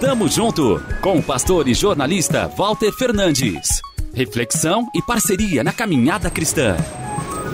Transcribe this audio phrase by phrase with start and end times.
[0.00, 3.80] Tamo junto com o pastor e jornalista Walter Fernandes.
[4.14, 6.76] Reflexão e parceria na caminhada cristã.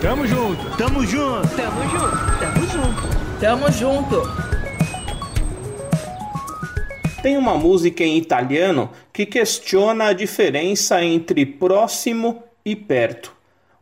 [0.00, 4.46] Tamo junto, tamo junto, tamo junto, tamo junto, tamo junto.
[7.22, 13.32] Tem uma música em italiano que questiona a diferença entre próximo e perto.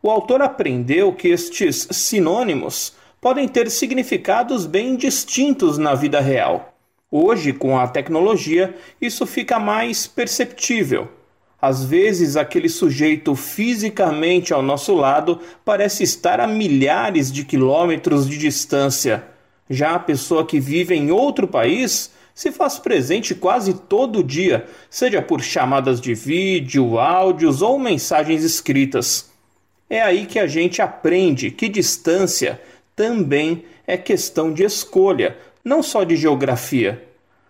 [0.01, 6.74] O autor aprendeu que estes sinônimos podem ter significados bem distintos na vida real.
[7.17, 11.07] Hoje, com a tecnologia, isso fica mais perceptível.
[11.61, 18.37] Às vezes, aquele sujeito fisicamente ao nosso lado parece estar a milhares de quilômetros de
[18.37, 19.23] distância.
[19.69, 25.21] Já a pessoa que vive em outro país se faz presente quase todo dia, seja
[25.21, 29.31] por chamadas de vídeo, áudios ou mensagens escritas.
[29.89, 32.59] É aí que a gente aprende que distância
[32.93, 37.03] também é questão de escolha, não só de geografia.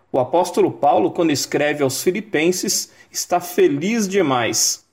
[0.09, 4.85] O apóstolo Paulo, quando escreve aos Filipenses, está feliz demais.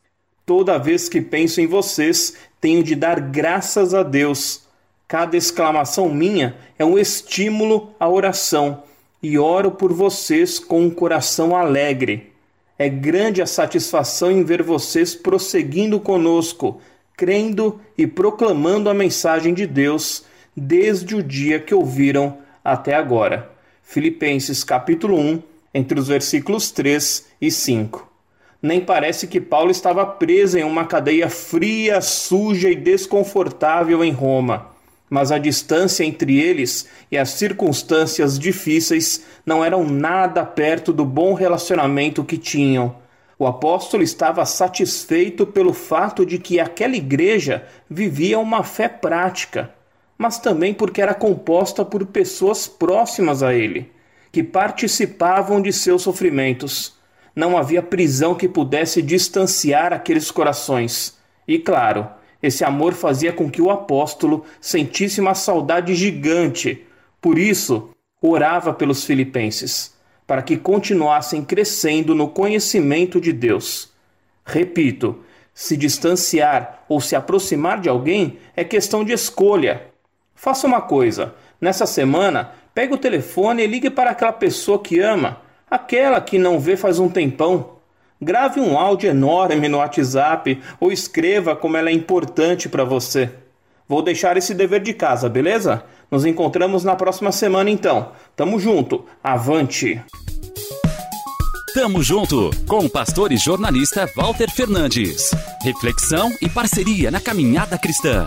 [0.44, 4.62] Toda vez que penso em vocês, tenho de dar graças a Deus.
[5.06, 8.82] Cada exclamação minha é um estímulo à oração
[9.22, 12.32] e oro por vocês com um coração alegre.
[12.76, 16.80] É grande a satisfação em ver vocês prosseguindo conosco,
[17.16, 20.24] crendo e proclamando a mensagem de Deus
[20.56, 23.50] desde o dia que ouviram até agora.
[23.82, 25.42] Filipenses capítulo 1,
[25.74, 28.10] entre os versículos 3 e 5.
[28.60, 34.70] Nem parece que Paulo estava preso em uma cadeia fria, suja e desconfortável em Roma.
[35.10, 41.34] Mas a distância entre eles e as circunstâncias difíceis não eram nada perto do bom
[41.34, 42.94] relacionamento que tinham.
[43.38, 49.74] O apóstolo estava satisfeito pelo fato de que aquela igreja vivia uma fé prática
[50.22, 53.90] mas também porque era composta por pessoas próximas a ele,
[54.30, 56.94] que participavam de seus sofrimentos.
[57.34, 61.18] Não havia prisão que pudesse distanciar aqueles corações.
[61.48, 62.06] E claro,
[62.40, 66.86] esse amor fazia com que o apóstolo sentisse uma saudade gigante.
[67.20, 67.90] Por isso,
[68.20, 69.92] orava pelos filipenses,
[70.24, 73.90] para que continuassem crescendo no conhecimento de Deus.
[74.46, 75.18] Repito,
[75.52, 79.90] se distanciar ou se aproximar de alguém é questão de escolha.
[80.42, 85.40] Faça uma coisa: nessa semana, pegue o telefone e ligue para aquela pessoa que ama,
[85.70, 87.76] aquela que não vê faz um tempão.
[88.20, 93.30] Grave um áudio enorme no WhatsApp ou escreva como ela é importante para você.
[93.86, 95.84] Vou deixar esse dever de casa, beleza?
[96.10, 98.10] Nos encontramos na próxima semana então.
[98.34, 99.04] Tamo junto.
[99.22, 100.02] Avante!
[101.72, 105.30] Tamo junto com o pastor e jornalista Walter Fernandes.
[105.62, 108.26] Reflexão e parceria na caminhada cristã.